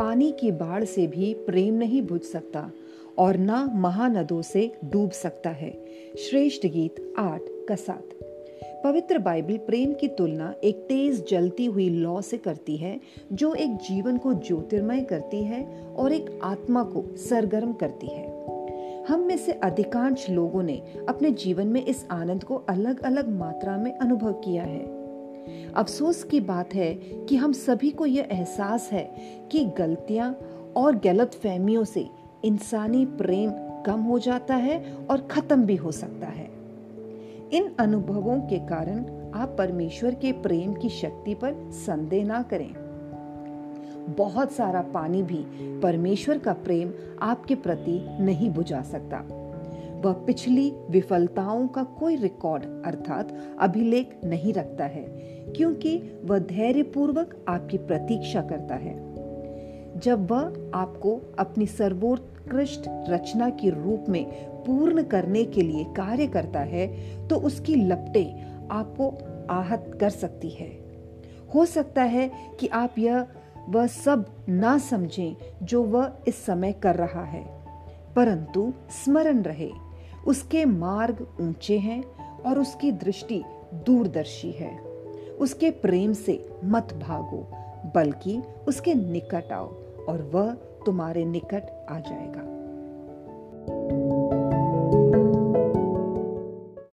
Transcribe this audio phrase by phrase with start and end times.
[0.00, 2.70] पानी की बाढ़ से भी प्रेम नहीं बुझ सकता
[3.18, 5.84] और ना महानदों से डूब सकता है।
[6.18, 8.14] श्रेष्ठ गीत आठ का साथ।
[8.84, 13.00] पवित्र बाइबल प्रेम की तुलना एक तेज जलती हुई लौ से करती है,
[13.32, 18.46] जो एक जीवन को ज्योतिर्मय करती है और एक आत्मा को सरगर्म करती है।
[19.04, 23.76] हम में से अधिकांश लोगों ने अपने जीवन में इस आनंद को अलग अलग मात्रा
[23.76, 24.99] में अनुभव किया है।
[25.76, 29.04] अफसोस की बात है कि हम सभी को यह एहसास है
[29.52, 30.38] कि गलतियाँ
[30.76, 32.08] और गलत फहमियों से
[32.44, 33.52] इंसानी प्रेम
[33.86, 36.50] कम हो जाता है और खत्म भी हो सकता है।
[37.52, 42.74] इन अनुभवों के कारण आप परमेश्वर के प्रेम की शक्ति पर संदेह ना करें।
[44.18, 45.44] बहुत सारा पानी भी
[45.80, 49.39] परमेश्वर का प्रेम आपके प्रति नहीं बुझा सकता।
[50.00, 55.04] वह पिछली विफलताओं का कोई रिकॉर्ड अर्थात अभिलेख नहीं रखता है,
[55.56, 58.94] क्योंकि वह धैर्यपूर्वक आपकी प्रतीक्षा करता है।
[59.98, 64.24] जब वह आपको अपनी सर्वोत्कृष्ट रचना के रूप में
[64.64, 66.86] पूर्ण करने के लिए कार्य करता है
[67.28, 68.24] तो उसकी लपटे
[68.70, 69.08] आपको
[69.50, 70.68] आहत कर सकती है।
[71.54, 73.26] हो सकता है कि आप यह,
[73.68, 77.44] वह सब ना समझें जो वह इस समय कर रहा है,
[78.16, 79.70] परंतु स्मरण रहे।
[80.26, 82.04] उसके मार्ग ऊँचे हैं
[82.42, 83.42] और उसकी दृष्टि
[83.74, 84.78] दूरदर्शी है।
[85.40, 87.48] उसके प्रेम से मत भागो,
[87.94, 89.66] बल्कि उसके निकट आओ
[90.08, 90.54] और वह
[90.86, 92.59] तुम्हारे निकट आ जाएगा।